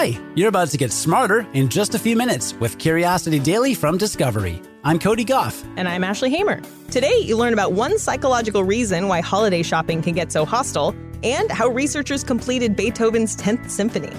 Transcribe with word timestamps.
Hi, 0.00 0.18
you're 0.34 0.48
about 0.48 0.68
to 0.68 0.78
get 0.78 0.92
smarter 0.92 1.46
in 1.52 1.68
just 1.68 1.94
a 1.94 1.98
few 1.98 2.16
minutes 2.16 2.54
with 2.54 2.78
Curiosity 2.78 3.38
Daily 3.38 3.74
from 3.74 3.98
Discovery. 3.98 4.62
I'm 4.82 4.98
Cody 4.98 5.24
Gough. 5.24 5.62
And 5.76 5.86
I'm 5.86 6.04
Ashley 6.04 6.30
Hamer. 6.30 6.62
Today, 6.90 7.18
you 7.18 7.36
learn 7.36 7.52
about 7.52 7.72
one 7.72 7.98
psychological 7.98 8.64
reason 8.64 9.08
why 9.08 9.20
holiday 9.20 9.62
shopping 9.62 10.00
can 10.00 10.14
get 10.14 10.32
so 10.32 10.46
hostile 10.46 10.94
and 11.22 11.50
how 11.50 11.68
researchers 11.68 12.24
completed 12.24 12.76
Beethoven's 12.76 13.36
10th 13.36 13.68
Symphony. 13.68 14.10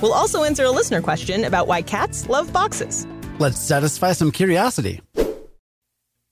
We'll 0.00 0.12
also 0.12 0.44
answer 0.44 0.66
a 0.66 0.70
listener 0.70 1.02
question 1.02 1.42
about 1.42 1.66
why 1.66 1.82
cats 1.82 2.28
love 2.28 2.52
boxes. 2.52 3.04
Let's 3.40 3.58
satisfy 3.58 4.12
some 4.12 4.30
curiosity. 4.30 5.00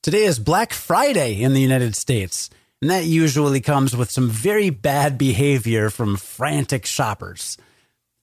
Today 0.01 0.23
is 0.23 0.39
Black 0.39 0.71
Friday 0.71 1.41
in 1.41 1.53
the 1.53 1.59
United 1.59 1.97
States, 1.97 2.49
and 2.81 2.89
that 2.89 3.03
usually 3.03 3.59
comes 3.59 3.97
with 3.97 4.09
some 4.09 4.29
very 4.29 4.69
bad 4.69 5.17
behavior 5.17 5.89
from 5.89 6.15
frantic 6.15 6.85
shoppers. 6.85 7.57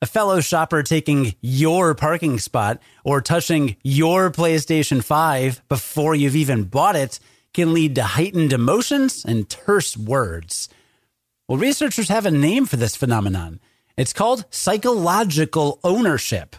A 0.02 0.06
fellow 0.06 0.40
shopper 0.40 0.82
taking 0.82 1.34
your 1.42 1.94
parking 1.94 2.38
spot 2.38 2.80
or 3.04 3.20
touching 3.20 3.76
your 3.82 4.30
PlayStation 4.30 5.04
5 5.04 5.68
before 5.68 6.14
you've 6.14 6.36
even 6.36 6.64
bought 6.64 6.96
it 6.96 7.20
can 7.52 7.74
lead 7.74 7.96
to 7.96 8.02
heightened 8.02 8.54
emotions 8.54 9.26
and 9.26 9.46
terse 9.50 9.98
words. 9.98 10.70
Well, 11.46 11.58
researchers 11.58 12.08
have 12.08 12.24
a 12.24 12.30
name 12.30 12.64
for 12.64 12.76
this 12.76 12.96
phenomenon. 12.96 13.60
It's 13.94 14.14
called 14.14 14.46
psychological 14.48 15.78
ownership. 15.84 16.56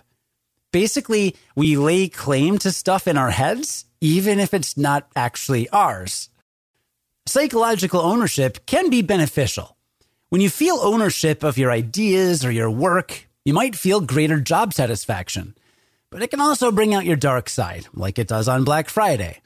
Basically, 0.71 1.35
we 1.55 1.77
lay 1.77 2.09
claim 2.09 2.59
to 2.59 2.71
stuff 2.71 3.07
in 3.07 3.17
our 3.17 3.31
heads, 3.31 3.85
even 4.01 4.39
if 4.39 4.53
it's 4.53 4.77
not 4.77 5.07
actually 5.15 5.67
ours. 5.69 6.29
Psychological 7.25 8.01
ownership 8.01 8.67
can 8.67 8.91
be 8.91 9.01
beneficial. 9.01 9.77
When 10.29 10.41
you 10.41 10.49
feel 10.51 10.75
ownership 10.75 11.43
of 11.43 11.57
your 11.57 11.71
ideas 11.71 12.45
or 12.45 12.51
your 12.51 12.69
work, 12.69 13.27
you 13.43 13.53
might 13.53 13.75
feel 13.75 14.01
greater 14.01 14.39
job 14.39 14.73
satisfaction. 14.73 15.55
But 16.11 16.21
it 16.21 16.29
can 16.29 16.41
also 16.41 16.71
bring 16.71 16.93
out 16.93 17.05
your 17.05 17.15
dark 17.15 17.49
side, 17.49 17.87
like 17.93 18.19
it 18.19 18.27
does 18.27 18.47
on 18.47 18.63
Black 18.63 18.89
Friday. 18.89 19.41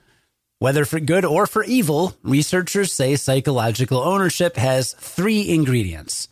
Whether 0.59 0.85
for 0.85 0.99
good 0.99 1.25
or 1.25 1.47
for 1.47 1.63
evil, 1.63 2.15
researchers 2.23 2.91
say 2.91 3.15
psychological 3.15 3.99
ownership 3.99 4.57
has 4.57 4.93
three 4.93 5.49
ingredients. 5.49 6.27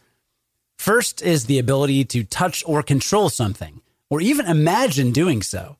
First 0.77 1.21
is 1.21 1.45
the 1.45 1.59
ability 1.59 2.03
to 2.05 2.23
touch 2.23 2.63
or 2.65 2.83
control 2.83 3.29
something, 3.29 3.81
or 4.09 4.21
even 4.21 4.47
imagine 4.47 5.11
doing 5.11 5.41
so. 5.41 5.77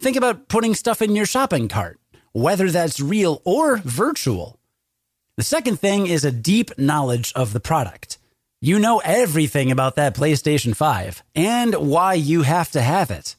Think 0.00 0.16
about 0.16 0.48
putting 0.48 0.74
stuff 0.74 1.00
in 1.00 1.14
your 1.14 1.26
shopping 1.26 1.68
cart, 1.68 2.00
whether 2.32 2.70
that's 2.70 3.00
real 3.00 3.40
or 3.44 3.78
virtual. 3.78 4.58
The 5.36 5.44
second 5.44 5.78
thing 5.78 6.06
is 6.06 6.24
a 6.24 6.32
deep 6.32 6.76
knowledge 6.76 7.32
of 7.34 7.52
the 7.52 7.60
product. 7.60 8.18
You 8.64 8.78
know 8.78 9.02
everything 9.04 9.72
about 9.72 9.96
that 9.96 10.14
PlayStation 10.14 10.76
5 10.76 11.24
and 11.34 11.74
why 11.74 12.14
you 12.14 12.42
have 12.42 12.70
to 12.70 12.80
have 12.80 13.10
it. 13.10 13.34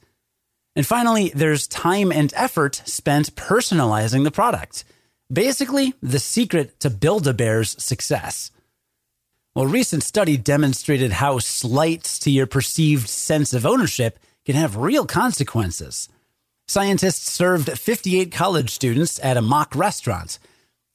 And 0.76 0.86
finally, 0.86 1.32
there's 1.34 1.66
time 1.66 2.12
and 2.12 2.34
effort 2.36 2.82
spent 2.84 3.34
personalizing 3.38 4.26
the 4.26 4.32
product. 4.32 4.84
Basically, 5.32 5.94
the 6.02 6.20
secret 6.20 6.78
to 6.82 6.90
Build 6.90 7.26
a 7.26 7.34
Bear's 7.34 7.82
success. 7.82 8.52
Well, 9.56 9.64
a 9.64 9.70
recent 9.70 10.04
study 10.04 10.36
demonstrated 10.36 11.14
how 11.14 11.40
slights 11.40 12.20
to 12.20 12.30
your 12.30 12.46
perceived 12.46 13.08
sense 13.08 13.54
of 13.54 13.66
ownership 13.66 14.20
can 14.44 14.56
have 14.56 14.76
real 14.76 15.06
consequences. 15.06 16.10
Scientists 16.68 17.32
served 17.32 17.80
58 17.80 18.30
college 18.30 18.72
students 18.72 19.22
at 19.24 19.38
a 19.38 19.42
mock 19.42 19.74
restaurant. 19.74 20.38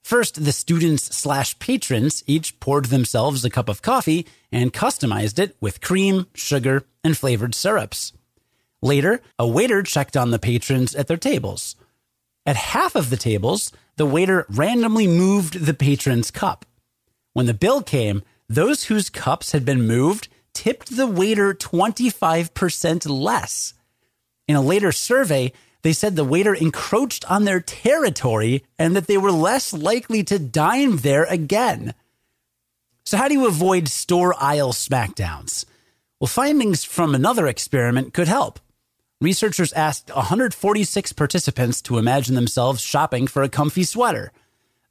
First, 0.08 0.42
the 0.42 0.52
students 0.52 1.14
slash 1.14 1.58
patrons 1.58 2.24
each 2.26 2.58
poured 2.60 2.86
themselves 2.86 3.44
a 3.44 3.50
cup 3.50 3.68
of 3.68 3.82
coffee 3.82 4.26
and 4.50 4.72
customized 4.72 5.38
it 5.38 5.54
with 5.60 5.82
cream, 5.82 6.28
sugar, 6.32 6.84
and 7.04 7.14
flavored 7.14 7.54
syrups. 7.54 8.14
Later, 8.80 9.20
a 9.38 9.46
waiter 9.46 9.82
checked 9.82 10.16
on 10.16 10.30
the 10.30 10.38
patrons 10.38 10.94
at 10.94 11.08
their 11.08 11.18
tables. 11.18 11.76
At 12.46 12.56
half 12.56 12.94
of 12.96 13.10
the 13.10 13.18
tables, 13.18 13.70
the 13.96 14.06
waiter 14.06 14.46
randomly 14.48 15.06
moved 15.06 15.66
the 15.66 15.74
patron's 15.74 16.30
cup. 16.30 16.64
When 17.34 17.44
the 17.44 17.52
bill 17.52 17.82
came, 17.82 18.22
those 18.48 18.84
whose 18.84 19.10
cups 19.10 19.52
had 19.52 19.66
been 19.66 19.86
moved 19.86 20.28
tipped 20.54 20.96
the 20.96 21.06
waiter 21.06 21.52
25% 21.52 23.06
less. 23.10 23.74
In 24.46 24.56
a 24.56 24.62
later 24.62 24.90
survey, 24.90 25.52
they 25.82 25.92
said 25.92 26.16
the 26.16 26.24
waiter 26.24 26.54
encroached 26.54 27.30
on 27.30 27.44
their 27.44 27.60
territory 27.60 28.64
and 28.78 28.96
that 28.96 29.06
they 29.06 29.18
were 29.18 29.32
less 29.32 29.72
likely 29.72 30.24
to 30.24 30.38
dine 30.38 30.96
there 30.96 31.24
again. 31.24 31.94
So, 33.04 33.16
how 33.16 33.28
do 33.28 33.34
you 33.34 33.46
avoid 33.46 33.88
store 33.88 34.34
aisle 34.38 34.72
smackdowns? 34.72 35.64
Well, 36.20 36.28
findings 36.28 36.84
from 36.84 37.14
another 37.14 37.46
experiment 37.46 38.12
could 38.12 38.28
help. 38.28 38.58
Researchers 39.20 39.72
asked 39.72 40.14
146 40.14 41.12
participants 41.12 41.80
to 41.82 41.98
imagine 41.98 42.34
themselves 42.34 42.80
shopping 42.80 43.26
for 43.26 43.42
a 43.42 43.48
comfy 43.48 43.84
sweater. 43.84 44.32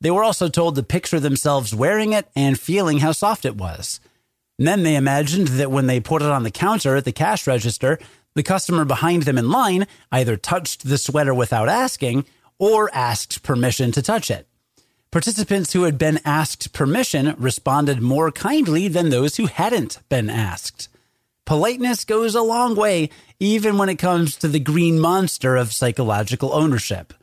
They 0.02 0.12
were 0.12 0.24
also 0.24 0.50
told 0.50 0.76
to 0.76 0.84
picture 0.84 1.20
themselves 1.20 1.76
wearing 1.76 2.14
it 2.14 2.28
and 2.36 2.60
feeling 2.60 3.00
how 3.00 3.12
soft 3.12 3.46
it 3.46 3.56
was. 3.56 4.00
And 4.60 4.68
then 4.68 4.84
they 4.84 4.96
imagined 4.96 5.48
that 5.50 5.72
when 5.72 5.88
they 5.88 6.00
put 6.00 6.22
it 6.22 6.30
on 6.30 6.44
the 6.44 6.52
counter 6.52 6.96
at 6.96 7.06
the 7.06 7.12
cash 7.12 7.46
register, 7.48 8.00
the 8.38 8.44
customer 8.44 8.86
behind 8.86 9.24
them 9.24 9.38
in 9.38 9.50
line 9.50 9.88
either 10.12 10.38
touched 10.38 10.88
the 10.88 10.98
sweater 10.98 11.34
without 11.34 11.68
asking 11.68 12.24
or 12.60 12.90
asked 12.94 13.44
permission 13.44 13.92
to 13.92 14.02
touch 14.02 14.30
it. 14.32 14.48
Participants 15.10 15.74
who 15.74 15.84
had 15.84 15.98
been 15.98 16.20
asked 16.24 16.72
permission 16.72 17.36
responded 17.40 18.02
more 18.02 18.32
kindly 18.32 18.88
than 18.88 19.10
those 19.10 19.38
who 19.38 19.48
hadn't 19.48 20.00
been 20.08 20.30
asked. 20.30 20.88
Politeness 21.46 22.06
goes 22.06 22.36
a 22.36 22.42
long 22.42 22.76
way, 22.76 23.10
even 23.40 23.78
when 23.78 23.90
it 23.90 23.96
comes 23.96 24.36
to 24.36 24.48
the 24.48 24.60
green 24.60 25.00
monster 25.00 25.56
of 25.56 25.74
psychological 25.74 26.54
ownership. 26.54 27.14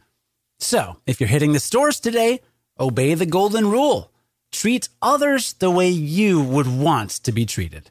So, 0.59 0.97
if 1.07 1.21
you're 1.21 1.29
hitting 1.29 1.53
the 1.53 1.61
stores 1.61 2.01
today, 2.01 2.41
obey 2.81 3.15
the 3.15 3.27
golden 3.27 3.71
rule. 3.71 4.11
Treat 4.51 4.89
others 5.01 5.53
the 5.53 5.71
way 5.71 5.91
you 5.91 6.43
would 6.43 6.67
want 6.67 7.11
to 7.11 7.33
be 7.33 7.47
treated. 7.47 7.91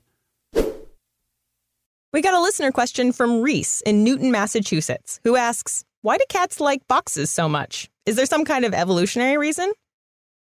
We 2.14 2.22
got 2.22 2.36
a 2.36 2.42
listener 2.42 2.72
question 2.72 3.12
from 3.12 3.42
Reese 3.42 3.82
in 3.88 4.04
Newton, 4.04 4.30
Massachusetts, 4.30 5.20
who 5.24 5.36
asks 5.36 5.84
Why 6.04 6.20
do 6.20 6.24
cats 6.30 6.60
like 6.60 6.88
boxes 6.88 7.32
so 7.32 7.50
much? 7.50 7.90
Is 8.06 8.16
there 8.16 8.28
some 8.28 8.46
kind 8.46 8.66
of 8.66 8.74
evolutionary 8.76 9.36
reason? 9.40 9.74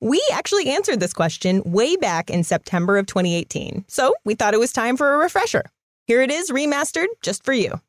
We 0.02 0.20
actually 0.32 0.70
answered 0.70 1.00
this 1.00 1.14
question 1.14 1.62
way 1.64 1.96
back 1.96 2.32
in 2.32 2.44
September 2.44 2.98
of 2.98 3.06
2018, 3.06 3.86
so 3.88 4.16
we 4.26 4.34
thought 4.34 4.56
it 4.56 4.60
was 4.60 4.74
time 4.74 4.98
for 4.98 5.14
a 5.14 5.18
refresher. 5.20 5.62
Here 6.08 6.24
it 6.24 6.32
is, 6.32 6.50
remastered 6.50 7.06
just 7.22 7.46
for 7.46 7.54
you. 7.54 7.80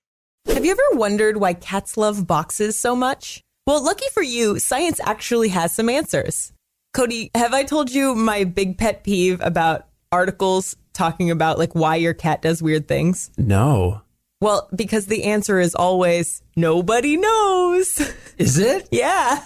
Have 0.49 0.67
you 0.67 0.73
ever 0.73 0.99
wondered 0.99 1.39
why 1.39 1.55
cats 1.55 1.97
love 1.97 2.27
boxes 2.27 2.77
so 2.77 2.95
much? 2.95 3.41
Well, 3.67 3.83
lucky 3.83 4.11
for 4.13 4.23
you, 4.23 4.59
science 4.59 5.01
actually 5.07 5.49
has 5.49 5.73
some 5.73 5.89
answers. 5.89 6.53
Cody, 6.93 7.31
have 7.35 7.55
I 7.55 7.63
told 7.63 7.91
you 7.91 8.15
my 8.15 8.45
big 8.45 8.77
pet 8.77 9.05
peeve 9.05 9.41
about 9.41 9.87
articles 10.13 10.77
talking 11.01 11.31
about 11.31 11.59
like 11.59 11.75
why 11.75 11.97
your 11.97 12.13
cat 12.13 12.43
does 12.43 12.63
weird 12.63 12.87
things? 12.87 13.31
No. 13.39 14.03
Well, 14.43 14.69
because 14.77 15.07
the 15.07 15.25
answer 15.25 15.59
is 15.59 15.75
always 15.75 16.43
nobody 16.57 17.17
knows. 17.17 17.99
Is 18.37 18.59
it? 18.59 18.87
yeah. 18.93 19.43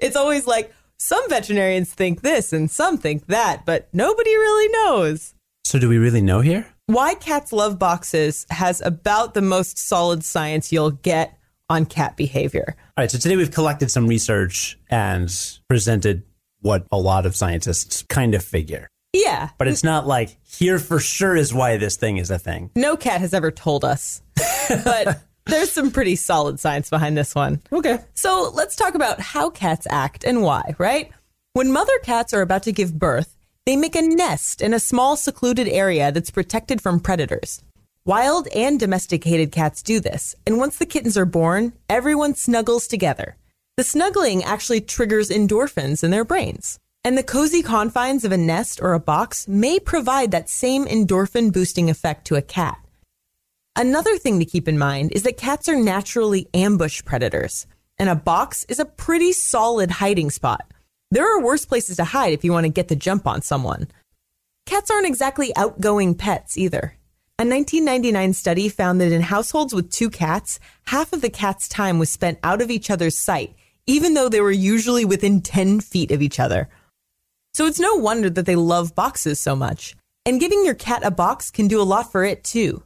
It's 0.00 0.16
always 0.16 0.48
like 0.48 0.74
some 0.98 1.28
veterinarians 1.28 1.94
think 1.94 2.22
this 2.22 2.52
and 2.52 2.68
some 2.68 2.98
think 2.98 3.26
that, 3.26 3.64
but 3.64 3.88
nobody 3.92 4.34
really 4.34 4.72
knows. 4.72 5.34
So, 5.62 5.78
do 5.78 5.88
we 5.88 5.98
really 5.98 6.20
know 6.20 6.40
here? 6.40 6.66
Why 6.86 7.14
Cats 7.14 7.52
Love 7.52 7.78
Boxes 7.78 8.44
has 8.50 8.80
about 8.80 9.34
the 9.34 9.42
most 9.42 9.78
solid 9.78 10.24
science 10.24 10.72
you'll 10.72 10.90
get 10.90 11.38
on 11.70 11.86
cat 11.86 12.16
behavior. 12.16 12.74
All 12.96 13.02
right, 13.02 13.10
so 13.10 13.18
today 13.18 13.36
we've 13.36 13.50
collected 13.50 13.90
some 13.90 14.06
research 14.06 14.78
and 14.90 15.32
presented 15.68 16.24
what 16.60 16.86
a 16.90 16.98
lot 16.98 17.26
of 17.26 17.36
scientists 17.36 18.02
kind 18.08 18.34
of 18.34 18.44
figure. 18.44 18.88
Yeah. 19.14 19.50
But 19.58 19.68
it's 19.68 19.84
not 19.84 20.06
like 20.06 20.36
here 20.42 20.78
for 20.78 20.98
sure 20.98 21.36
is 21.36 21.54
why 21.54 21.76
this 21.76 21.96
thing 21.96 22.16
is 22.16 22.30
a 22.30 22.38
thing. 22.38 22.70
No 22.74 22.96
cat 22.96 23.20
has 23.20 23.32
ever 23.32 23.50
told 23.50 23.84
us. 23.84 24.20
but 24.84 25.22
there's 25.46 25.70
some 25.70 25.90
pretty 25.90 26.16
solid 26.16 26.58
science 26.58 26.90
behind 26.90 27.16
this 27.16 27.34
one. 27.34 27.62
Okay. 27.72 27.98
So 28.14 28.50
let's 28.54 28.76
talk 28.76 28.94
about 28.94 29.20
how 29.20 29.50
cats 29.50 29.86
act 29.88 30.24
and 30.24 30.42
why, 30.42 30.74
right? 30.78 31.12
When 31.52 31.72
mother 31.72 31.96
cats 32.02 32.34
are 32.34 32.42
about 32.42 32.64
to 32.64 32.72
give 32.72 32.98
birth, 32.98 33.36
they 33.64 33.76
make 33.76 33.94
a 33.94 34.02
nest 34.02 34.60
in 34.60 34.74
a 34.74 34.80
small 34.80 35.16
secluded 35.16 35.68
area 35.68 36.10
that's 36.10 36.30
protected 36.30 36.80
from 36.80 37.00
predators. 37.00 37.62
Wild 38.04 38.48
and 38.48 38.78
domesticated 38.78 39.52
cats 39.52 39.82
do 39.82 39.98
this, 40.00 40.34
and 40.46 40.58
once 40.58 40.76
the 40.76 40.84
kittens 40.84 41.16
are 41.16 41.24
born, 41.24 41.72
everyone 41.88 42.34
snuggles 42.34 42.86
together. 42.86 43.36
The 43.78 43.84
snuggling 43.84 44.44
actually 44.44 44.82
triggers 44.82 45.30
endorphins 45.30 46.04
in 46.04 46.10
their 46.10 46.24
brains. 46.24 46.78
And 47.06 47.18
the 47.18 47.22
cozy 47.22 47.62
confines 47.62 48.24
of 48.24 48.32
a 48.32 48.38
nest 48.38 48.80
or 48.80 48.94
a 48.94 48.98
box 48.98 49.46
may 49.46 49.78
provide 49.78 50.30
that 50.30 50.48
same 50.48 50.86
endorphin 50.86 51.52
boosting 51.52 51.90
effect 51.90 52.26
to 52.26 52.36
a 52.36 52.42
cat. 52.42 52.78
Another 53.76 54.16
thing 54.16 54.38
to 54.38 54.46
keep 54.46 54.66
in 54.66 54.78
mind 54.78 55.12
is 55.12 55.24
that 55.24 55.36
cats 55.36 55.68
are 55.68 55.76
naturally 55.76 56.48
ambush 56.54 57.04
predators, 57.04 57.66
and 57.98 58.08
a 58.08 58.14
box 58.14 58.64
is 58.70 58.78
a 58.78 58.86
pretty 58.86 59.32
solid 59.32 59.90
hiding 59.90 60.30
spot. 60.30 60.72
There 61.10 61.30
are 61.30 61.42
worse 61.42 61.66
places 61.66 61.98
to 61.98 62.04
hide 62.04 62.32
if 62.32 62.42
you 62.42 62.52
want 62.52 62.64
to 62.64 62.72
get 62.72 62.88
the 62.88 62.96
jump 62.96 63.26
on 63.26 63.42
someone. 63.42 63.88
Cats 64.64 64.90
aren't 64.90 65.06
exactly 65.06 65.54
outgoing 65.56 66.14
pets 66.14 66.56
either. 66.56 66.96
A 67.38 67.44
1999 67.44 68.32
study 68.32 68.68
found 68.70 69.00
that 69.00 69.12
in 69.12 69.20
households 69.20 69.74
with 69.74 69.90
two 69.90 70.08
cats, 70.08 70.58
half 70.86 71.12
of 71.12 71.20
the 71.20 71.28
cat's 71.28 71.68
time 71.68 71.98
was 71.98 72.08
spent 72.08 72.38
out 72.42 72.62
of 72.62 72.70
each 72.70 72.90
other's 72.90 73.18
sight, 73.18 73.54
even 73.86 74.14
though 74.14 74.30
they 74.30 74.40
were 74.40 74.50
usually 74.50 75.04
within 75.04 75.42
10 75.42 75.80
feet 75.80 76.10
of 76.10 76.22
each 76.22 76.40
other. 76.40 76.68
So 77.54 77.66
it's 77.66 77.78
no 77.78 77.94
wonder 77.94 78.28
that 78.30 78.46
they 78.46 78.56
love 78.56 78.96
boxes 78.96 79.38
so 79.38 79.54
much. 79.54 79.94
And 80.26 80.40
giving 80.40 80.64
your 80.64 80.74
cat 80.74 81.02
a 81.04 81.10
box 81.12 81.52
can 81.52 81.68
do 81.68 81.80
a 81.80 81.86
lot 81.86 82.10
for 82.10 82.24
it 82.24 82.42
too. 82.42 82.82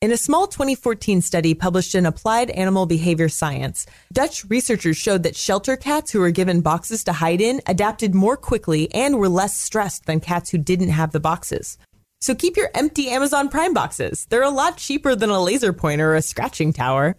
In 0.00 0.10
a 0.10 0.16
small 0.16 0.48
2014 0.48 1.22
study 1.22 1.54
published 1.54 1.94
in 1.94 2.04
Applied 2.04 2.50
Animal 2.50 2.86
Behavior 2.86 3.28
Science, 3.28 3.86
Dutch 4.12 4.44
researchers 4.50 4.96
showed 4.96 5.22
that 5.22 5.36
shelter 5.36 5.76
cats 5.76 6.10
who 6.10 6.18
were 6.18 6.32
given 6.32 6.60
boxes 6.60 7.04
to 7.04 7.12
hide 7.12 7.40
in 7.40 7.60
adapted 7.66 8.16
more 8.16 8.36
quickly 8.36 8.92
and 8.92 9.16
were 9.16 9.28
less 9.28 9.56
stressed 9.56 10.06
than 10.06 10.18
cats 10.18 10.50
who 10.50 10.58
didn't 10.58 10.88
have 10.88 11.12
the 11.12 11.20
boxes. 11.20 11.78
So 12.20 12.34
keep 12.34 12.56
your 12.56 12.70
empty 12.74 13.10
Amazon 13.10 13.48
Prime 13.48 13.72
boxes. 13.72 14.26
They're 14.28 14.42
a 14.42 14.50
lot 14.50 14.76
cheaper 14.76 15.14
than 15.14 15.30
a 15.30 15.40
laser 15.40 15.72
pointer 15.72 16.10
or 16.10 16.16
a 16.16 16.22
scratching 16.22 16.72
tower. 16.72 17.16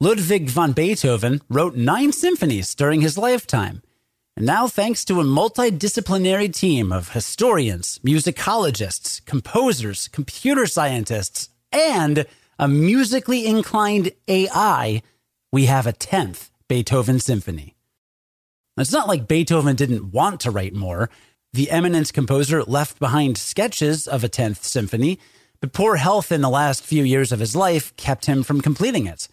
Ludwig 0.00 0.50
van 0.50 0.72
Beethoven 0.72 1.40
wrote 1.48 1.76
nine 1.76 2.12
symphonies 2.12 2.74
during 2.74 3.00
his 3.00 3.16
lifetime. 3.16 3.80
And 4.36 4.46
now, 4.46 4.66
thanks 4.66 5.04
to 5.04 5.20
a 5.20 5.24
multidisciplinary 5.24 6.52
team 6.52 6.92
of 6.92 7.10
historians, 7.10 8.00
musicologists, 8.04 9.24
composers, 9.24 10.08
computer 10.08 10.66
scientists, 10.66 11.50
and 11.70 12.26
a 12.58 12.66
musically 12.66 13.46
inclined 13.46 14.10
AI, 14.26 15.02
we 15.52 15.66
have 15.66 15.86
a 15.86 15.92
10th 15.92 16.50
Beethoven 16.68 17.20
symphony. 17.20 17.76
It's 18.76 18.90
not 18.90 19.06
like 19.06 19.28
Beethoven 19.28 19.76
didn't 19.76 20.10
want 20.10 20.40
to 20.40 20.50
write 20.50 20.74
more. 20.74 21.10
The 21.52 21.70
eminent 21.70 22.12
composer 22.12 22.64
left 22.64 22.98
behind 22.98 23.38
sketches 23.38 24.08
of 24.08 24.24
a 24.24 24.28
10th 24.28 24.64
symphony, 24.64 25.20
but 25.60 25.72
poor 25.72 25.94
health 25.94 26.32
in 26.32 26.40
the 26.40 26.50
last 26.50 26.82
few 26.82 27.04
years 27.04 27.30
of 27.30 27.38
his 27.38 27.54
life 27.54 27.94
kept 27.96 28.26
him 28.26 28.42
from 28.42 28.60
completing 28.60 29.06
it. 29.06 29.28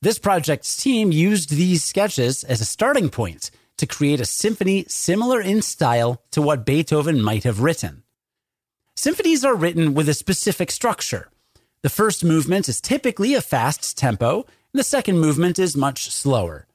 This 0.00 0.18
project's 0.18 0.82
team 0.82 1.12
used 1.12 1.50
these 1.50 1.84
sketches 1.84 2.42
as 2.42 2.62
a 2.62 2.64
starting 2.64 3.10
point 3.10 3.50
to 3.80 3.86
create 3.86 4.20
a 4.20 4.26
symphony 4.26 4.84
similar 4.88 5.40
in 5.40 5.62
style 5.62 6.22
to 6.30 6.40
what 6.40 6.64
Beethoven 6.64 7.20
might 7.20 7.44
have 7.44 7.60
written. 7.60 8.04
Symphonies 8.94 9.44
are 9.44 9.54
written 9.54 9.94
with 9.94 10.08
a 10.08 10.14
specific 10.14 10.70
structure. 10.70 11.30
The 11.82 11.88
first 11.88 12.22
movement 12.22 12.68
is 12.68 12.80
typically 12.80 13.34
a 13.34 13.40
fast 13.40 13.96
tempo, 13.96 14.42
and 14.42 14.78
the 14.78 14.84
second 14.84 15.18
movement 15.18 15.58
is 15.58 15.76
much 15.76 16.10
slower. 16.10 16.66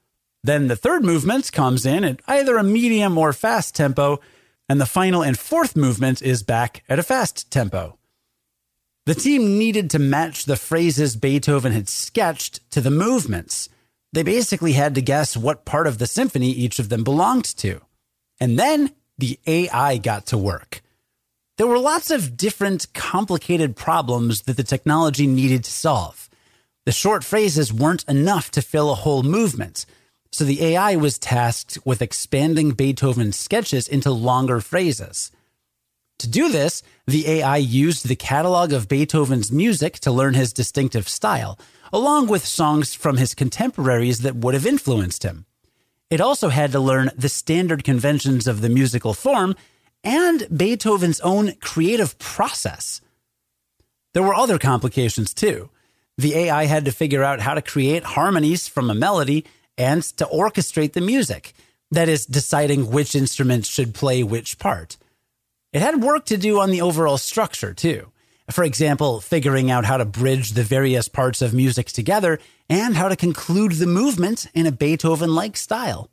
Then 0.44 0.68
the 0.68 0.76
third 0.76 1.04
movement 1.04 1.52
comes 1.52 1.86
in 1.86 2.04
at 2.04 2.22
either 2.28 2.58
a 2.58 2.64
medium 2.64 3.18
or 3.18 3.34
fast 3.34 3.76
tempo, 3.76 4.20
and 4.68 4.82
the 4.82 4.88
final 4.88 5.22
and 5.22 5.38
fourth 5.38 5.76
movement 5.76 6.24
is 6.24 6.42
back 6.42 6.84
at 6.90 7.00
a 7.00 7.04
fast 7.04 7.52
tempo. 7.52 8.00
The 9.06 9.14
team 9.14 9.60
needed 9.60 9.92
to 9.92 10.00
match 10.00 10.46
the 10.46 10.56
phrases 10.56 11.16
Beethoven 11.16 11.72
had 11.72 11.88
sketched 11.88 12.68
to 12.72 12.82
the 12.82 12.90
movements. 12.90 13.70
They 14.16 14.24
basically 14.24 14.72
had 14.72 14.96
to 14.96 15.02
guess 15.02 15.36
what 15.36 15.66
part 15.66 15.88
of 15.88 15.98
the 15.98 16.08
symphony 16.08 16.50
each 16.50 16.80
of 16.80 16.88
them 16.88 17.04
belonged 17.04 17.44
to. 17.58 17.82
And 18.40 18.58
then 18.58 18.92
the 19.18 19.38
AI 19.46 19.98
got 19.98 20.26
to 20.28 20.38
work. 20.38 20.82
There 21.58 21.68
were 21.68 21.78
lots 21.78 22.12
of 22.12 22.38
different 22.38 22.94
complicated 22.94 23.76
problems 23.76 24.44
that 24.44 24.56
the 24.56 24.64
technology 24.64 25.28
needed 25.28 25.66
to 25.66 25.72
solve. 25.72 26.30
The 26.86 26.94
short 26.94 27.26
phrases 27.26 27.74
weren't 27.74 28.06
enough 28.08 28.52
to 28.52 28.62
fill 28.62 28.90
a 28.90 28.96
whole 28.96 29.22
movement, 29.22 29.86
so 30.32 30.46
the 30.46 30.64
AI 30.64 30.96
was 30.96 31.20
tasked 31.20 31.78
with 31.84 32.02
expanding 32.02 32.72
Beethoven's 32.72 33.36
sketches 33.38 33.86
into 33.86 34.12
longer 34.12 34.62
phrases. 34.62 35.30
To 36.20 36.30
do 36.30 36.48
this, 36.48 36.84
the 37.06 37.28
AI 37.30 37.58
used 37.58 38.08
the 38.08 38.16
catalog 38.16 38.72
of 38.72 38.88
Beethoven's 38.88 39.52
music 39.52 40.00
to 40.00 40.12
learn 40.12 40.36
his 40.36 40.54
distinctive 40.54 41.10
style, 41.10 41.60
along 41.92 42.28
with 42.28 42.46
songs 42.46 42.94
from 42.94 43.18
his 43.18 43.36
contemporaries 43.36 44.20
that 44.20 44.36
would 44.36 44.54
have 44.54 44.66
influenced 44.66 45.24
him. 45.24 45.46
It 46.10 46.22
also 46.22 46.50
had 46.50 46.72
to 46.72 46.80
learn 46.80 47.12
the 47.16 47.30
standard 47.30 47.84
conventions 47.84 48.48
of 48.48 48.62
the 48.62 48.70
musical 48.70 49.14
form 49.14 49.56
and 50.04 50.48
Beethoven's 50.56 51.20
own 51.22 51.54
creative 51.62 52.18
process. 52.20 53.02
There 54.14 54.24
were 54.24 54.36
other 54.36 54.60
complications 54.60 55.34
too. 55.34 55.70
The 56.18 56.36
AI 56.36 56.66
had 56.66 56.86
to 56.86 56.92
figure 56.92 57.24
out 57.24 57.42
how 57.42 57.56
to 57.56 57.62
create 57.62 58.04
harmonies 58.04 58.68
from 58.68 58.90
a 58.90 58.96
melody 58.96 59.46
and 59.78 60.02
to 60.04 60.26
orchestrate 60.26 60.94
the 60.94 61.02
music, 61.02 61.54
that 61.92 62.08
is, 62.08 62.26
deciding 62.26 62.92
which 62.92 63.16
instruments 63.16 63.68
should 63.68 63.94
play 63.94 64.24
which 64.24 64.58
part. 64.58 64.98
It 65.74 65.82
had 65.82 66.02
work 66.02 66.26
to 66.28 66.38
do 66.38 66.62
on 66.62 66.70
the 66.70 66.82
overall 66.82 67.18
structure 67.18 67.74
too. 67.74 68.12
For 68.50 68.64
example, 68.64 69.22
figuring 69.22 69.72
out 69.72 69.86
how 69.86 69.98
to 69.98 70.06
bridge 70.06 70.52
the 70.52 70.64
various 70.64 71.08
parts 71.08 71.42
of 71.42 71.54
music 71.54 71.88
together 71.88 72.40
and 72.70 72.96
how 72.96 73.08
to 73.08 73.16
conclude 73.16 73.74
the 73.74 73.88
movement 73.88 74.48
in 74.54 74.68
a 74.68 74.72
Beethoven 74.72 75.34
like 75.34 75.58
style. 75.58 76.10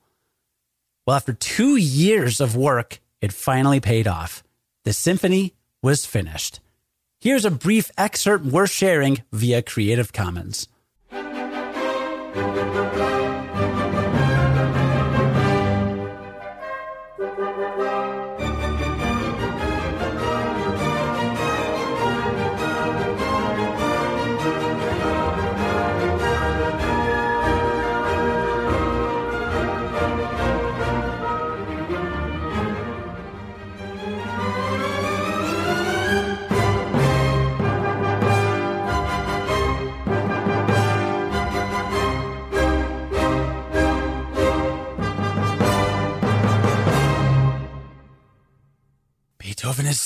Well, 1.07 1.17
after 1.17 1.33
two 1.33 1.77
years 1.77 2.41
of 2.41 2.57
work, 2.57 3.01
it 3.21 3.33
finally 3.33 3.81
paid 3.81 4.07
off. 4.07 4.43
The 4.85 4.93
symphony 4.93 5.55
was 5.83 6.07
finished. 6.07 6.61
Here's 7.21 7.45
a 7.45 7.51
brief 7.51 7.91
excerpt 7.99 8.45
worth 8.45 8.71
sharing 8.71 9.23
via 9.33 9.63
Creative 9.63 10.13
Commons. 10.13 10.69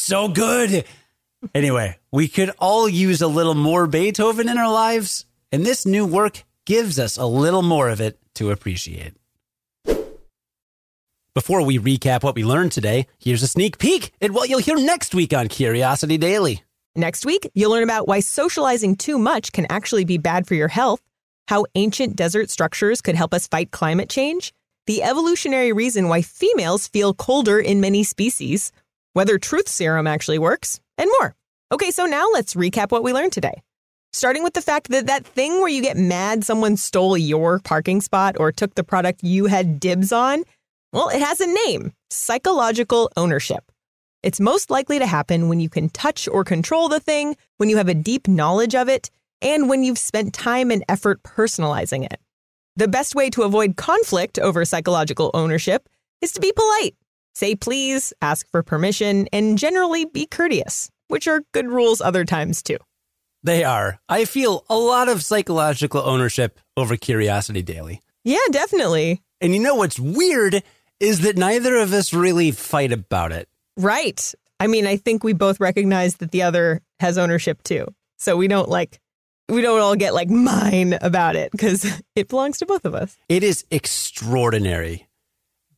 So 0.07 0.29
good. 0.29 0.85
Anyway, 1.55 1.99
we 2.13 2.29
could 2.29 2.51
all 2.59 2.89
use 2.89 3.21
a 3.21 3.29
little 3.29 3.55
more 3.55 3.87
Beethoven 3.87 4.49
in 4.49 4.57
our 4.57 4.73
lives, 4.73 5.27
and 5.51 5.65
this 5.65 5.85
new 5.85 6.07
work 6.07 6.45
gives 6.65 6.99
us 6.99 7.17
a 7.17 7.27
little 7.27 7.63
more 7.63 7.89
of 7.89 8.01
it 8.01 8.19
to 8.37 8.51
appreciate. 8.51 9.15
Before 11.35 11.63
we 11.63 11.79
recap 11.79 12.23
what 12.23 12.35
we 12.35 12.45
learned 12.45 12.73
today, 12.73 13.09
here's 13.19 13.43
a 13.43 13.49
sneak 13.49 13.79
peek 13.79 14.13
at 14.23 14.31
what 14.31 14.49
you'll 14.49 14.61
hear 14.61 14.77
next 14.77 15.15
week 15.15 15.35
on 15.35 15.49
Curiosity 15.49 16.17
Daily. 16.17 16.63
Next 16.95 17.27
week, 17.27 17.51
you'll 17.53 17.73
learn 17.73 17.83
about 17.83 18.09
why 18.09 18.21
socializing 18.21 18.97
too 18.97 19.19
much 19.19 19.53
can 19.53 19.67
actually 19.69 20.05
be 20.05 20.17
bad 20.17 20.47
for 20.47 20.55
your 20.55 20.69
health, 20.69 21.03
how 21.49 21.67
ancient 21.75 22.17
desert 22.17 22.49
structures 22.49 23.03
could 23.03 23.17
help 23.17 23.35
us 23.35 23.49
fight 23.49 23.71
climate 23.71 24.09
change, 24.09 24.55
the 24.87 25.03
evolutionary 25.03 25.73
reason 25.73 26.09
why 26.09 26.23
females 26.23 26.89
feel 26.89 27.13
colder 27.13 27.59
in 27.59 27.81
many 27.83 28.03
species, 28.03 28.73
whether 29.17 29.39
truth 29.39 29.67
serum 29.67 30.07
actually 30.07 30.39
works, 30.39 30.79
and 30.99 31.09
more. 31.19 31.35
Okay, 31.73 31.91
so 31.91 32.05
now 32.05 32.29
let's 32.35 32.53
recap 32.53 32.91
what 32.91 33.03
we 33.03 33.15
learned 33.15 33.33
today. 33.33 33.63
Starting 34.13 34.43
with 34.43 34.53
the 34.53 34.61
fact 34.61 34.91
that 34.91 35.07
that 35.07 35.25
thing 35.25 35.53
where 35.53 35.71
you 35.71 35.81
get 35.81 35.97
mad 35.97 36.45
someone 36.45 36.77
stole 36.77 37.17
your 37.17 37.59
parking 37.61 38.03
spot 38.03 38.37
or 38.39 38.53
took 38.53 38.75
the 38.75 38.85
product 38.85 39.25
you 39.25 39.47
had 39.47 39.81
dibs 39.81 40.13
on, 40.13 40.45
well, 40.93 41.09
it 41.09 41.23
has 41.23 41.41
a 41.41 41.47
name 41.47 41.95
psychological 42.11 43.11
ownership. 43.17 43.73
It's 44.23 44.39
most 44.39 44.71
likely 44.71 44.99
to 44.99 45.07
happen 45.07 45.49
when 45.49 45.61
you 45.61 45.71
can 45.71 45.89
touch 45.89 46.29
or 46.29 46.45
control 46.45 46.91
the 46.91 47.01
thing, 47.01 47.39
when 47.57 47.71
you 47.71 47.79
have 47.79 47.89
a 47.89 47.95
deep 47.95 48.29
knowledge 48.29 48.75
of 48.75 48.87
it, 48.87 49.09
and 49.41 49.67
when 49.67 49.83
you've 49.83 49.99
spent 49.99 50.35
time 50.35 50.71
and 50.71 50.85
effort 50.91 51.23
personalizing 51.23 52.05
it. 52.05 52.21
The 52.77 52.87
best 52.87 53.15
way 53.15 53.31
to 53.31 53.45
avoid 53.45 53.79
conflict 53.79 54.39
over 54.39 54.67
psychological 54.67 55.31
ownership 55.33 55.89
is 56.21 56.33
to 56.33 56.41
be 56.41 56.53
polite. 56.53 56.97
Say 57.37 57.55
please, 57.55 58.15
ask 58.23 58.51
for 58.51 58.63
permission, 58.63 59.29
and 59.31 59.59
generally 59.59 60.07
be 60.07 60.25
courteous, 60.25 60.91
which 61.09 61.29
are 61.29 61.43
good 61.53 61.67
rules 61.67 62.01
other 62.01 62.25
times 62.25 62.63
too. 62.63 62.79
They 63.43 63.63
are. 63.63 64.01
I 64.09 64.25
feel 64.25 64.65
a 64.71 64.79
lot 64.79 65.11
of 65.11 65.23
psychological 65.23 66.01
ownership 66.01 66.59
over 66.79 66.97
Curiosity 66.97 67.61
Daily. 67.61 68.01
Yeah, 68.25 68.39
definitely. 68.51 69.21
And 69.43 69.53
you 69.53 69.61
know 69.61 69.75
what's 69.75 70.01
weird 70.01 70.63
is 70.99 71.21
that 71.21 71.37
neither 71.37 71.77
of 71.77 71.93
us 71.93 72.15
really 72.15 72.53
fight 72.53 72.91
about 72.91 73.33
it. 73.33 73.51
Right. 73.77 74.35
I 74.59 74.67
mean, 74.67 74.87
I 74.87 74.97
think 74.97 75.23
we 75.23 75.35
both 75.35 75.61
recognize 75.61 76.17
that 76.17 76.31
the 76.31 76.41
other 76.41 76.81
has 77.01 77.19
ownership 77.19 77.63
too. 77.63 77.87
So 78.17 78.39
we 78.39 78.49
don't 78.49 78.71
like, 78.71 78.99
we 79.51 79.61
don't 79.61 79.83
all 79.83 79.95
get 79.95 80.15
like 80.15 80.31
mine 80.31 80.97
about 81.03 81.37
it 81.37 81.53
because 81.53 81.85
it 82.17 82.29
belongs 82.29 82.61
to 82.61 82.67
both 82.67 82.87
of 82.87 82.95
us. 82.95 83.15
It 83.29 83.45
is 83.45 83.67
extraordinary 83.71 85.06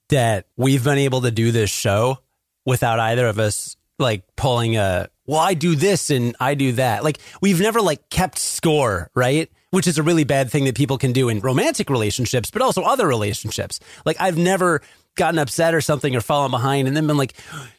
that 0.09 0.47
we've 0.57 0.85
been 0.85 0.99
able 0.99 1.23
to 1.23 1.31
do 1.31 1.53
this 1.53 1.71
show 1.71 2.19
without 2.65 3.01
either 3.01 3.27
of 3.27 3.39
us 3.39 3.77
like 3.99 4.25
pulling 4.37 4.77
a 4.77 5.09
well, 5.27 5.39
I 5.39 5.53
do 5.53 5.77
this 5.77 6.09
and 6.09 6.35
I 6.41 6.55
do 6.55 6.73
that. 6.73 7.05
Like 7.05 7.19
we've 7.43 7.61
never 7.61 7.83
like 7.83 8.09
kept 8.09 8.39
score, 8.39 9.11
right? 9.15 9.51
Which 9.71 9.87
is 9.87 9.99
a 9.99 10.03
really 10.03 10.25
bad 10.25 10.51
thing 10.51 10.65
that 10.65 10.75
people 10.75 10.97
can 10.97 11.13
do 11.13 11.29
in 11.29 11.41
romantic 11.41 11.91
relationships, 11.91 12.51
but 12.51 12.63
also 12.63 12.83
other 12.83 13.07
relationships. 13.07 13.79
Like 14.07 14.17
I've 14.19 14.39
never 14.39 14.81
gotten 15.17 15.39
upset 15.39 15.75
or 15.75 15.83
something 15.83 16.17
or 16.17 16.23
fallen 16.23 16.51
behind 16.51 16.89
and 16.89 16.97
then 16.97 17.07
been 17.07 17.19
like, 17.19 17.35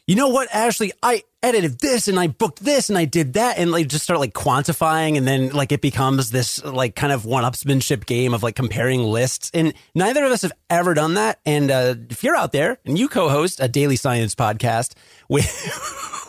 you 0.06 0.14
know 0.14 0.28
what, 0.28 0.48
Ashley, 0.54 0.92
I 1.02 1.24
edited 1.42 1.78
this 1.78 2.08
and 2.08 2.18
I 2.18 2.26
booked 2.26 2.62
this 2.62 2.88
and 2.88 2.98
I 2.98 3.06
did 3.06 3.34
that 3.34 3.58
and 3.58 3.70
like 3.70 3.88
just 3.88 4.04
start 4.04 4.20
like 4.20 4.34
quantifying 4.34 5.16
and 5.16 5.26
then 5.26 5.50
like 5.50 5.72
it 5.72 5.80
becomes 5.80 6.30
this 6.30 6.62
like 6.64 6.94
kind 6.94 7.12
of 7.12 7.24
one 7.24 7.44
upsmanship 7.44 8.06
game 8.06 8.34
of 8.34 8.42
like 8.42 8.56
comparing 8.56 9.02
lists. 9.02 9.50
And 9.54 9.72
neither 9.94 10.24
of 10.24 10.32
us 10.32 10.42
have 10.42 10.52
ever 10.68 10.94
done 10.94 11.14
that. 11.14 11.40
And 11.46 11.70
uh, 11.70 11.94
if 12.10 12.22
you're 12.22 12.36
out 12.36 12.52
there 12.52 12.78
and 12.84 12.98
you 12.98 13.08
co-host 13.08 13.60
a 13.60 13.68
daily 13.68 13.96
science 13.96 14.34
podcast 14.34 14.94
with 15.28 15.46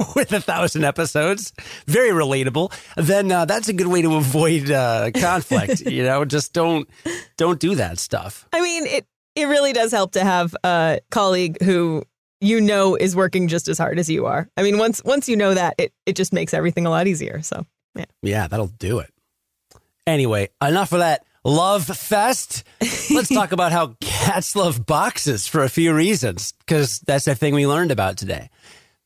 with 0.16 0.32
a 0.32 0.40
thousand 0.40 0.86
episodes, 0.86 1.54
very 1.86 2.12
relatable, 2.12 2.72
then 2.96 3.32
uh, 3.32 3.46
that's 3.46 3.68
a 3.68 3.74
good 3.74 3.88
way 3.88 4.02
to 4.02 4.16
avoid 4.16 4.72
uh, 4.72 5.12
conflict. 5.12 5.82
you 5.86 6.04
know, 6.04 6.24
just 6.24 6.54
don't 6.54 6.90
don't 7.38 7.60
do 7.60 7.76
that 7.76 8.00
stuff. 8.00 8.48
I 8.54 8.62
mean, 8.62 8.86
it 8.86 9.06
it 9.36 9.46
really 9.46 9.74
does 9.74 9.92
help 9.92 10.14
to 10.14 10.24
have 10.24 10.56
a 10.64 11.00
colleague 11.10 11.62
who 11.62 12.04
you 12.42 12.60
know 12.60 12.96
is 12.96 13.16
working 13.16 13.48
just 13.48 13.68
as 13.68 13.78
hard 13.78 14.00
as 14.00 14.10
you 14.10 14.26
are. 14.26 14.50
I 14.58 14.64
mean, 14.64 14.78
once 14.78 15.04
once 15.04 15.30
you 15.30 15.38
know 15.38 15.54
that, 15.54 15.76
it 15.78 15.94
it 16.06 16.16
just 16.16 16.34
makes 16.34 16.54
everything 16.54 16.86
a 16.86 16.90
lot 16.90 17.08
easier. 17.08 17.42
So 17.42 17.66
yeah, 17.96 18.06
yeah, 18.22 18.48
that'll 18.48 18.68
do 18.68 19.00
it. 19.00 19.14
Anyway, 20.06 20.50
enough 20.62 20.92
of 20.92 21.00
that 21.00 21.24
love 21.44 21.86
fest. 21.86 22.64
Let's 23.12 23.30
talk 23.30 23.52
about 23.52 23.72
how 23.72 23.96
cats 24.02 24.56
love 24.56 24.86
boxes 24.86 25.48
for 25.48 25.64
a 25.64 25.70
few 25.70 25.94
reasons, 25.94 26.54
because 26.60 27.00
that's 27.00 27.26
the 27.26 27.36
thing 27.36 27.54
we 27.54 27.68
learned 27.68 27.92
about 27.92 28.18
today. 28.18 28.50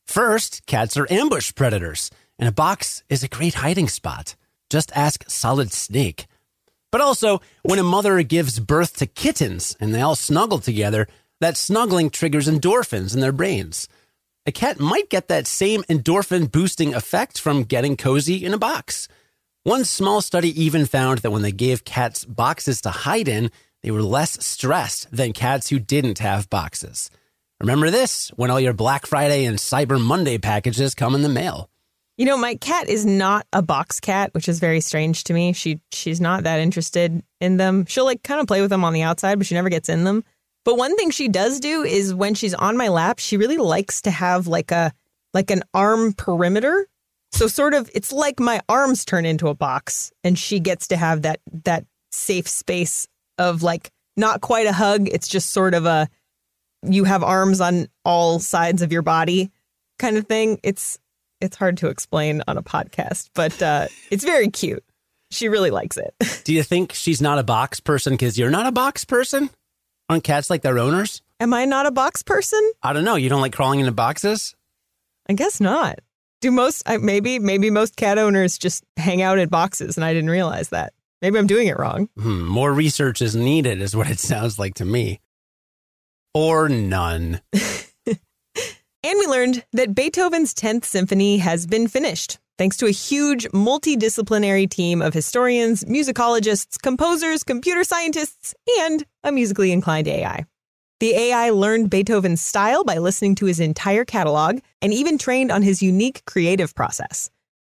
First, 0.06 0.64
cats 0.66 0.96
are 0.96 1.06
ambush 1.10 1.54
predators, 1.54 2.10
and 2.38 2.48
a 2.48 2.52
box 2.52 3.02
is 3.08 3.22
a 3.22 3.28
great 3.28 3.54
hiding 3.54 3.88
spot. 3.88 4.36
Just 4.70 4.90
ask 4.96 5.28
Solid 5.28 5.72
Snake. 5.72 6.26
But 6.92 7.00
also, 7.00 7.40
when 7.62 7.78
a 7.78 7.82
mother 7.82 8.22
gives 8.22 8.58
birth 8.60 8.96
to 8.96 9.06
kittens 9.06 9.76
and 9.80 9.94
they 9.94 10.00
all 10.00 10.14
snuggle 10.14 10.60
together, 10.60 11.08
that 11.40 11.56
snuggling 11.56 12.10
triggers 12.10 12.48
endorphins 12.48 13.14
in 13.14 13.20
their 13.20 13.32
brains. 13.32 13.88
A 14.46 14.52
cat 14.52 14.78
might 14.78 15.10
get 15.10 15.28
that 15.28 15.46
same 15.46 15.82
endorphin 15.84 16.50
boosting 16.50 16.94
effect 16.94 17.40
from 17.40 17.64
getting 17.64 17.96
cozy 17.96 18.44
in 18.44 18.54
a 18.54 18.58
box. 18.58 19.08
One 19.64 19.84
small 19.84 20.20
study 20.20 20.50
even 20.62 20.86
found 20.86 21.18
that 21.18 21.32
when 21.32 21.42
they 21.42 21.50
gave 21.50 21.84
cats 21.84 22.24
boxes 22.24 22.80
to 22.82 22.90
hide 22.90 23.26
in, 23.26 23.50
they 23.82 23.90
were 23.90 24.02
less 24.02 24.44
stressed 24.44 25.10
than 25.10 25.32
cats 25.32 25.68
who 25.68 25.80
didn't 25.80 26.20
have 26.20 26.48
boxes. 26.48 27.10
Remember 27.60 27.90
this 27.90 28.28
when 28.36 28.50
all 28.50 28.60
your 28.60 28.72
Black 28.72 29.06
Friday 29.06 29.44
and 29.44 29.58
Cyber 29.58 30.00
Monday 30.00 30.38
packages 30.38 30.94
come 30.94 31.14
in 31.14 31.22
the 31.22 31.28
mail. 31.28 31.68
You 32.16 32.24
know, 32.26 32.36
my 32.36 32.54
cat 32.54 32.88
is 32.88 33.04
not 33.04 33.46
a 33.52 33.60
box 33.60 34.00
cat, 34.00 34.32
which 34.32 34.48
is 34.48 34.58
very 34.58 34.80
strange 34.80 35.24
to 35.24 35.34
me. 35.34 35.52
She 35.52 35.80
she's 35.90 36.20
not 36.20 36.44
that 36.44 36.60
interested 36.60 37.22
in 37.40 37.56
them. 37.56 37.86
She'll 37.86 38.04
like 38.04 38.22
kind 38.22 38.40
of 38.40 38.46
play 38.46 38.60
with 38.60 38.70
them 38.70 38.84
on 38.84 38.92
the 38.92 39.02
outside, 39.02 39.36
but 39.36 39.46
she 39.46 39.54
never 39.54 39.68
gets 39.68 39.88
in 39.88 40.04
them. 40.04 40.24
But 40.66 40.76
one 40.76 40.96
thing 40.96 41.10
she 41.12 41.28
does 41.28 41.60
do 41.60 41.84
is 41.84 42.12
when 42.12 42.34
she's 42.34 42.52
on 42.52 42.76
my 42.76 42.88
lap, 42.88 43.20
she 43.20 43.36
really 43.36 43.56
likes 43.56 44.02
to 44.02 44.10
have 44.10 44.48
like 44.48 44.72
a 44.72 44.92
like 45.32 45.52
an 45.52 45.62
arm 45.72 46.12
perimeter. 46.12 46.88
So 47.30 47.46
sort 47.46 47.72
of 47.72 47.88
it's 47.94 48.12
like 48.12 48.40
my 48.40 48.60
arms 48.68 49.04
turn 49.04 49.26
into 49.26 49.46
a 49.46 49.54
box 49.54 50.10
and 50.24 50.36
she 50.36 50.58
gets 50.58 50.88
to 50.88 50.96
have 50.96 51.22
that 51.22 51.38
that 51.64 51.86
safe 52.10 52.48
space 52.48 53.06
of 53.38 53.62
like 53.62 53.92
not 54.16 54.40
quite 54.40 54.66
a 54.66 54.72
hug, 54.72 55.08
it's 55.08 55.28
just 55.28 55.50
sort 55.50 55.72
of 55.72 55.86
a 55.86 56.08
you 56.82 57.04
have 57.04 57.22
arms 57.22 57.60
on 57.60 57.86
all 58.04 58.40
sides 58.40 58.82
of 58.82 58.90
your 58.90 59.02
body 59.02 59.52
kind 60.00 60.16
of 60.16 60.26
thing. 60.26 60.58
It's 60.64 60.98
it's 61.40 61.56
hard 61.56 61.76
to 61.76 61.90
explain 61.90 62.42
on 62.48 62.58
a 62.58 62.62
podcast, 62.62 63.30
but 63.36 63.62
uh, 63.62 63.86
it's 64.10 64.24
very 64.24 64.48
cute. 64.48 64.82
She 65.30 65.48
really 65.48 65.70
likes 65.70 65.96
it. 65.96 66.12
Do 66.44 66.52
you 66.52 66.64
think 66.64 66.92
she's 66.92 67.22
not 67.22 67.38
a 67.38 67.44
box 67.44 67.78
person 67.78 68.14
because 68.14 68.36
you're 68.36 68.50
not 68.50 68.66
a 68.66 68.72
box 68.72 69.04
person? 69.04 69.48
Aren't 70.08 70.24
cats 70.24 70.50
like 70.50 70.62
their 70.62 70.78
owners? 70.78 71.22
Am 71.40 71.52
I 71.52 71.64
not 71.64 71.86
a 71.86 71.90
box 71.90 72.22
person? 72.22 72.60
I 72.82 72.92
don't 72.92 73.04
know. 73.04 73.16
You 73.16 73.28
don't 73.28 73.40
like 73.40 73.52
crawling 73.52 73.80
into 73.80 73.92
boxes? 73.92 74.54
I 75.28 75.32
guess 75.32 75.60
not. 75.60 75.98
Do 76.40 76.50
most 76.50 76.86
maybe 77.00 77.38
maybe 77.38 77.70
most 77.70 77.96
cat 77.96 78.18
owners 78.18 78.58
just 78.58 78.84
hang 78.96 79.22
out 79.22 79.38
in 79.38 79.48
boxes 79.48 79.96
and 79.96 80.04
I 80.04 80.12
didn't 80.12 80.30
realize 80.30 80.68
that. 80.68 80.92
Maybe 81.22 81.38
I'm 81.38 81.46
doing 81.46 81.66
it 81.66 81.78
wrong. 81.78 82.08
Hmm, 82.18 82.44
more 82.44 82.72
research 82.72 83.22
is 83.22 83.34
needed, 83.34 83.80
is 83.80 83.96
what 83.96 84.08
it 84.08 84.18
sounds 84.30 84.58
like 84.58 84.74
to 84.74 84.84
me. 84.84 85.20
Or 86.34 86.68
none. 86.68 87.40
And 89.06 89.20
we 89.20 89.26
learned 89.28 89.64
that 89.72 89.94
Beethoven's 89.94 90.52
10th 90.52 90.84
Symphony 90.84 91.38
has 91.38 91.64
been 91.64 91.86
finished, 91.86 92.40
thanks 92.58 92.76
to 92.78 92.86
a 92.86 92.90
huge 92.90 93.46
multidisciplinary 93.48 94.68
team 94.68 95.02
of 95.02 95.14
historians, 95.14 95.84
musicologists, 95.84 96.80
composers, 96.80 97.44
computer 97.44 97.84
scientists, 97.84 98.54
and 98.80 99.04
a 99.24 99.32
musically 99.32 99.72
inclined 99.72 100.08
AI. 100.08 100.44
The 100.98 101.14
AI 101.14 101.50
learned 101.50 101.90
Beethoven's 101.90 102.40
style 102.40 102.82
by 102.82 102.98
listening 102.98 103.34
to 103.36 103.46
his 103.46 103.60
entire 103.60 104.04
catalog 104.04 104.60
and 104.80 104.94
even 104.94 105.18
trained 105.18 105.52
on 105.52 105.62
his 105.62 105.82
unique 105.82 106.24
creative 106.24 106.74
process. 106.74 107.30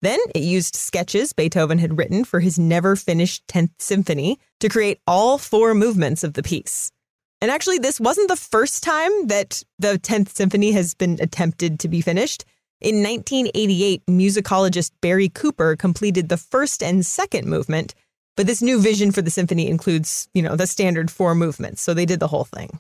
Then 0.03 0.21
it 0.35 0.43
used 0.43 0.77
sketches 0.77 1.33
Beethoven 1.33 1.79
had 1.79 1.99
written 1.99 2.25
for 2.25 2.39
his 2.39 2.59
never 2.59 2.95
finished 2.95 3.45
10th 3.49 3.71
Symphony 3.79 4.39
to 4.61 4.69
create 4.69 5.01
all 5.07 5.39
four 5.39 5.75
movements 5.75 6.23
of 6.23 6.35
the 6.35 6.43
piece. 6.43 6.93
And 7.41 7.51
actually, 7.51 7.79
this 7.79 8.01
wasn't 8.01 8.29
the 8.29 8.37
first 8.37 8.83
time 8.83 9.27
that 9.27 9.63
the 9.79 9.99
10th 9.99 10.31
Symphony 10.35 10.73
has 10.73 10.95
been 10.95 11.19
attempted 11.21 11.81
to 11.81 11.89
be 11.89 12.01
finished. 12.01 12.45
In 12.81 13.03
1988, 13.03 14.07
musicologist 14.07 14.93
Barry 15.01 15.29
Cooper 15.29 15.75
completed 15.75 16.29
the 16.29 16.37
first 16.37 16.83
and 16.83 17.05
second 17.05 17.47
movement, 17.47 17.95
but 18.37 18.47
this 18.47 18.63
new 18.63 18.81
vision 18.81 19.11
for 19.11 19.21
the 19.21 19.31
symphony 19.31 19.69
includes, 19.69 20.29
you 20.33 20.43
know, 20.43 20.55
the 20.55 20.67
standard 20.67 21.11
four 21.11 21.35
movements. 21.35 21.83
So 21.83 21.93
they 21.93 22.07
did 22.07 22.21
the 22.21 22.29
whole 22.29 22.45
thing. 22.45 22.79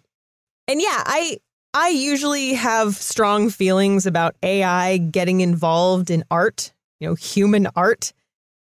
And 0.68 0.80
yeah, 0.80 1.02
I 1.04 1.38
I 1.74 1.88
usually 1.88 2.54
have 2.54 2.94
strong 2.96 3.50
feelings 3.50 4.06
about 4.06 4.36
AI 4.42 4.98
getting 4.98 5.40
involved 5.40 6.10
in 6.10 6.24
art, 6.30 6.72
you 7.00 7.08
know, 7.08 7.14
human 7.14 7.66
art. 7.76 8.12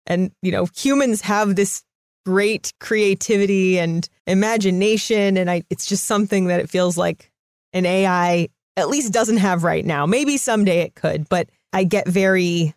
And, 0.07 0.31
you 0.43 0.53
know, 0.53 0.67
humans 0.75 1.21
have 1.23 1.57
this 1.57 1.83
great 2.25 2.73
creativity 2.81 3.79
and 3.79 4.09
imagination. 4.27 5.37
And 5.37 5.51
I, 5.51 5.65
it's 5.71 5.87
just 5.87 6.05
something 6.05 6.47
that 6.47 6.61
it 6.61 6.71
feels 6.71 6.97
like 6.97 7.31
an 7.73 7.85
AI 7.85 8.49
at 8.77 8.89
least 8.89 9.13
doesn't 9.13 9.39
have 9.39 9.65
right 9.65 9.85
now. 9.85 10.07
Maybe 10.07 10.37
someday 10.37 10.81
it 10.81 10.95
could, 10.95 11.29
but 11.29 11.49
I 11.73 11.85
get 11.85 12.09
very 12.09 12.75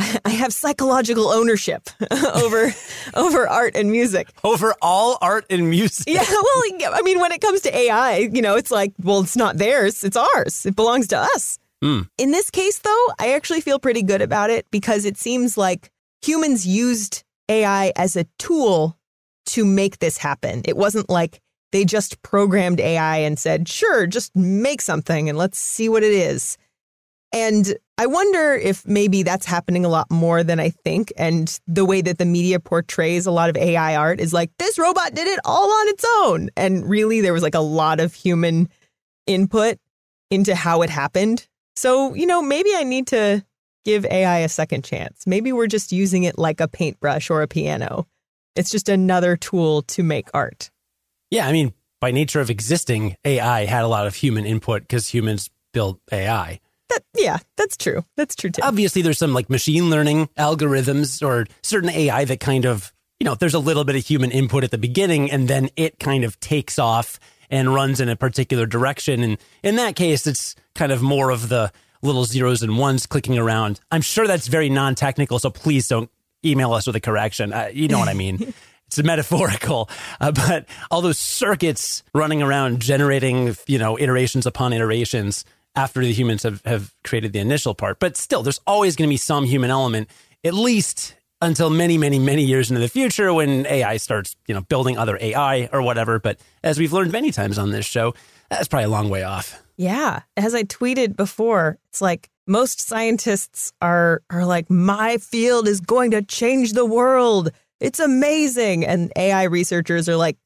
I 0.24 0.30
have 0.30 0.52
psychological 0.52 1.28
ownership 1.28 1.88
over 2.10 2.72
over 3.14 3.48
art 3.48 3.76
and 3.76 3.90
music. 3.90 4.28
Over 4.44 4.74
all 4.80 5.18
art 5.20 5.46
and 5.50 5.68
music. 5.68 6.06
Yeah, 6.08 6.24
well, 6.28 6.94
I 6.94 7.02
mean, 7.02 7.20
when 7.20 7.32
it 7.32 7.40
comes 7.40 7.62
to 7.62 7.76
AI, 7.76 8.28
you 8.32 8.42
know, 8.42 8.56
it's 8.56 8.70
like, 8.70 8.92
well, 9.02 9.20
it's 9.20 9.36
not 9.36 9.58
theirs; 9.58 10.04
it's 10.04 10.16
ours. 10.16 10.66
It 10.66 10.76
belongs 10.76 11.08
to 11.08 11.18
us. 11.18 11.58
Mm. 11.82 12.08
In 12.18 12.30
this 12.30 12.50
case, 12.50 12.78
though, 12.80 13.06
I 13.18 13.32
actually 13.32 13.62
feel 13.62 13.78
pretty 13.78 14.02
good 14.02 14.20
about 14.20 14.50
it 14.50 14.66
because 14.70 15.04
it 15.04 15.16
seems 15.16 15.56
like 15.56 15.90
humans 16.22 16.66
used 16.66 17.24
AI 17.48 17.92
as 17.96 18.16
a 18.16 18.24
tool 18.38 18.96
to 19.46 19.64
make 19.64 19.98
this 19.98 20.18
happen. 20.18 20.62
It 20.66 20.76
wasn't 20.76 21.08
like 21.08 21.40
they 21.72 21.84
just 21.84 22.20
programmed 22.22 22.80
AI 22.80 23.18
and 23.18 23.38
said, 23.38 23.68
sure, 23.68 24.06
just 24.06 24.34
make 24.34 24.80
something 24.80 25.28
and 25.28 25.38
let's 25.38 25.58
see 25.58 25.88
what 25.88 26.02
it 26.02 26.12
is. 26.12 26.58
And 27.32 27.76
I 27.96 28.06
wonder 28.06 28.54
if 28.54 28.86
maybe 28.86 29.22
that's 29.22 29.46
happening 29.46 29.84
a 29.84 29.88
lot 29.88 30.10
more 30.10 30.42
than 30.42 30.58
I 30.58 30.70
think. 30.70 31.12
And 31.16 31.60
the 31.66 31.84
way 31.84 32.00
that 32.02 32.18
the 32.18 32.24
media 32.24 32.58
portrays 32.58 33.26
a 33.26 33.30
lot 33.30 33.50
of 33.50 33.56
AI 33.56 33.94
art 33.94 34.20
is 34.20 34.32
like, 34.32 34.50
this 34.58 34.78
robot 34.78 35.14
did 35.14 35.28
it 35.28 35.38
all 35.44 35.70
on 35.70 35.88
its 35.88 36.04
own. 36.22 36.50
And 36.56 36.88
really, 36.88 37.20
there 37.20 37.32
was 37.32 37.42
like 37.42 37.54
a 37.54 37.60
lot 37.60 38.00
of 38.00 38.14
human 38.14 38.68
input 39.26 39.78
into 40.30 40.56
how 40.56 40.82
it 40.82 40.90
happened. 40.90 41.46
So, 41.76 42.14
you 42.14 42.26
know, 42.26 42.42
maybe 42.42 42.70
I 42.74 42.82
need 42.82 43.06
to 43.08 43.44
give 43.84 44.04
AI 44.06 44.38
a 44.38 44.48
second 44.48 44.84
chance. 44.84 45.26
Maybe 45.26 45.52
we're 45.52 45.66
just 45.66 45.92
using 45.92 46.24
it 46.24 46.36
like 46.38 46.60
a 46.60 46.68
paintbrush 46.68 47.30
or 47.30 47.42
a 47.42 47.48
piano. 47.48 48.06
It's 48.56 48.70
just 48.70 48.88
another 48.88 49.36
tool 49.36 49.82
to 49.82 50.02
make 50.02 50.28
art. 50.34 50.70
Yeah, 51.30 51.46
I 51.46 51.52
mean, 51.52 51.72
by 52.00 52.10
nature 52.10 52.40
of 52.40 52.50
existing, 52.50 53.16
AI 53.24 53.66
had 53.66 53.84
a 53.84 53.88
lot 53.88 54.06
of 54.06 54.14
human 54.14 54.46
input 54.46 54.82
because 54.82 55.08
humans 55.08 55.50
built 55.72 56.00
AI. 56.10 56.60
That, 56.88 57.04
yeah, 57.14 57.38
that's 57.56 57.76
true. 57.76 58.04
That's 58.16 58.34
true 58.34 58.50
too. 58.50 58.62
Obviously, 58.62 59.02
there's 59.02 59.18
some 59.18 59.32
like 59.32 59.48
machine 59.48 59.90
learning 59.90 60.28
algorithms 60.36 61.24
or 61.24 61.46
certain 61.62 61.90
AI 61.90 62.24
that 62.24 62.40
kind 62.40 62.64
of, 62.64 62.92
you 63.20 63.24
know, 63.24 63.36
there's 63.36 63.54
a 63.54 63.60
little 63.60 63.84
bit 63.84 63.94
of 63.94 64.04
human 64.04 64.32
input 64.32 64.64
at 64.64 64.72
the 64.72 64.78
beginning 64.78 65.30
and 65.30 65.46
then 65.46 65.68
it 65.76 66.00
kind 66.00 66.24
of 66.24 66.40
takes 66.40 66.78
off 66.78 67.20
and 67.48 67.72
runs 67.72 68.00
in 68.00 68.08
a 68.08 68.16
particular 68.16 68.66
direction. 68.66 69.22
And 69.22 69.38
in 69.62 69.76
that 69.76 69.94
case, 69.94 70.26
it's 70.26 70.56
kind 70.74 70.90
of 70.90 71.02
more 71.02 71.30
of 71.30 71.48
the 71.48 71.70
little 72.02 72.24
zeros 72.24 72.62
and 72.62 72.78
ones 72.78 73.06
clicking 73.06 73.38
around. 73.38 73.80
I'm 73.90 74.00
sure 74.00 74.26
that's 74.26 74.48
very 74.48 74.70
non 74.70 74.94
technical, 74.96 75.38
so 75.38 75.50
please 75.50 75.86
don't 75.86 76.10
email 76.44 76.72
us 76.72 76.86
with 76.86 76.96
a 76.96 77.00
correction. 77.00 77.52
Uh, 77.52 77.70
you 77.72 77.86
know 77.88 77.98
what 77.98 78.08
I 78.08 78.14
mean. 78.14 78.52
it's 78.98 79.06
metaphorical, 79.06 79.88
uh, 80.20 80.32
but 80.32 80.66
all 80.90 81.00
those 81.00 81.18
circuits 81.18 82.02
running 82.12 82.42
around 82.42 82.80
generating, 82.80 83.56
you 83.68 83.78
know, 83.78 83.96
iterations 83.96 84.46
upon 84.46 84.72
iterations. 84.72 85.44
after 85.76 86.00
the 86.00 86.12
humans 86.12 86.42
have, 86.42 86.60
have 86.64 86.92
created 87.04 87.32
the 87.32 87.38
initial 87.38 87.74
part. 87.74 88.00
But 88.00 88.16
still, 88.16 88.42
there's 88.42 88.60
always 88.66 88.96
going 88.96 89.08
to 89.08 89.12
be 89.12 89.16
some 89.16 89.44
human 89.44 89.70
element, 89.70 90.10
at 90.44 90.54
least 90.54 91.14
until 91.40 91.70
many, 91.70 91.96
many, 91.96 92.18
many 92.18 92.42
years 92.42 92.70
into 92.70 92.80
the 92.80 92.88
future 92.88 93.32
when 93.32 93.64
AI 93.66 93.96
starts, 93.96 94.34
you 94.48 94.54
know, 94.54 94.62
building 94.62 94.98
other 94.98 95.16
AI 95.20 95.68
or 95.72 95.80
whatever. 95.82 96.18
But 96.18 96.40
as 96.64 96.78
we've 96.78 96.92
learned 96.92 97.12
many 97.12 97.30
times 97.30 97.58
on 97.58 97.70
this 97.70 97.86
show, 97.86 98.14
that's 98.50 98.66
probably 98.66 98.86
a 98.86 98.88
long 98.88 99.08
way 99.08 99.22
off. 99.22 99.62
Yeah. 99.76 100.22
As 100.36 100.54
I 100.54 100.64
tweeted 100.64 101.16
before, 101.16 101.78
it's 101.88 102.00
like 102.02 102.28
most 102.46 102.80
scientists 102.80 103.72
are 103.80 104.22
are 104.28 104.44
like, 104.44 104.68
my 104.68 105.18
field 105.18 105.68
is 105.68 105.80
going 105.80 106.10
to 106.10 106.20
change 106.20 106.72
the 106.72 106.84
world. 106.84 107.52
It's 107.80 107.98
amazing. 107.98 108.84
And 108.84 109.12
AI 109.16 109.44
researchers 109.44 110.08
are 110.08 110.16
like, 110.16 110.36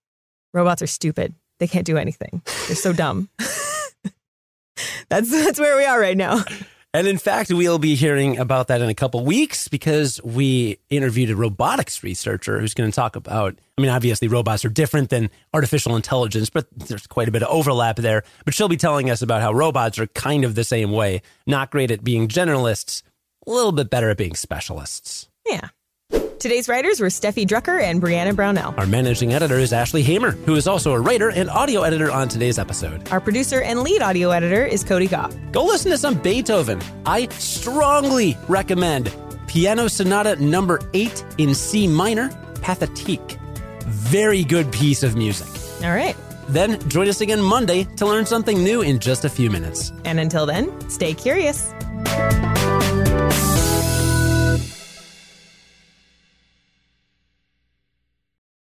robots 0.53 0.83
are 0.83 0.87
stupid. 0.87 1.35
They 1.59 1.67
can't 1.67 1.87
do 1.87 1.97
anything. 1.97 2.43
They're 2.67 2.77
so 2.77 2.93
dumb. 2.93 3.29
that's 5.09 5.31
that's 5.31 5.61
where 5.61 5.77
we 5.77 5.85
are 5.85 6.01
right 6.01 6.17
now. 6.17 6.45
And 6.95 7.09
in 7.09 7.19
fact, 7.19 7.51
we'll 7.53 7.81
be 7.81 7.97
hearing 7.97 8.39
about 8.39 8.69
that 8.69 8.81
in 8.81 8.89
a 8.89 8.95
couple 8.95 9.25
weeks 9.25 9.67
because 9.67 10.21
we 10.23 10.79
interviewed 10.91 11.29
a 11.29 11.35
robotics 11.35 12.05
researcher 12.05 12.61
who's 12.61 12.73
going 12.73 12.89
to 12.89 12.95
talk 12.95 13.17
about. 13.17 13.59
I 13.77 13.81
mean, 13.83 13.91
obviously, 13.91 14.29
robots 14.29 14.65
are 14.65 14.69
different 14.69 15.11
than 15.11 15.29
artificial 15.53 15.97
intelligence, 15.97 16.51
but 16.51 16.69
there's 16.71 17.09
quite 17.09 17.27
a 17.27 17.33
bit 17.33 17.43
of 17.43 17.49
overlap 17.49 17.97
there. 17.97 18.23
But 18.45 18.55
she'll 18.55 18.69
be 18.69 18.77
telling 18.77 19.11
us 19.11 19.23
about 19.23 19.43
how 19.43 19.53
robots 19.53 19.99
are 19.99 20.07
kind 20.07 20.45
of 20.45 20.55
the 20.55 20.63
same 20.63 20.93
way 20.93 21.23
not 21.49 21.73
great 21.73 21.91
at 21.91 22.05
being 22.05 22.29
generalists, 22.29 23.03
a 23.45 23.51
little 23.51 23.73
bit 23.73 23.91
better 23.91 24.11
at 24.11 24.17
being 24.17 24.37
specialists. 24.37 25.29
Yeah. 25.45 25.71
Today's 26.45 26.69
writers 26.69 27.01
were 27.01 27.07
Steffi 27.07 27.47
Drucker 27.47 27.81
and 27.81 28.03
Brianna 28.03 28.37
Brownell. 28.37 28.75
Our 28.77 28.85
managing 28.85 29.33
editor 29.33 29.59
is 29.59 29.73
Ashley 29.73 30.03
Hamer, 30.03 30.33
who 30.33 30.57
is 30.57 30.67
also 30.69 30.93
a 30.93 31.01
writer 31.01 31.31
and 31.31 31.49
audio 31.49 31.81
editor 31.85 32.11
on 32.11 32.29
today's 32.29 32.59
episode. 32.59 33.11
Our 33.11 33.19
producer 33.19 33.63
and 33.63 33.81
lead 33.81 34.03
audio 34.03 34.29
editor 34.29 34.63
is 34.63 34.85
Cody 34.85 35.07
Gough. 35.07 35.35
Go 35.53 35.65
listen 35.65 35.91
to 35.91 35.97
some 35.97 36.21
Beethoven. 36.21 36.83
I 37.07 37.29
strongly 37.29 38.37
recommend 38.47 39.11
Piano 39.47 39.89
Sonata 39.89 40.37
number 40.37 40.81
8 40.93 41.25
in 41.39 41.55
C 41.55 41.89
minor, 41.89 42.29
Pathétique. 42.57 43.39
Very 43.87 44.45
good 44.45 44.71
piece 44.71 45.03
of 45.03 45.17
music. 45.17 45.49
All 45.83 45.95
right. 45.95 46.15
Then 46.51 46.79
join 46.91 47.09
us 47.09 47.23
again 47.23 47.41
Monday 47.41 47.85
to 47.97 48.05
learn 48.05 48.27
something 48.27 48.63
new 48.63 48.83
in 48.83 48.99
just 48.99 49.25
a 49.25 49.31
few 49.31 49.49
minutes. 49.49 49.95
And 50.05 50.21
until 50.21 50.45
then, 50.45 50.91
stay 50.91 51.15
curious. 51.15 51.73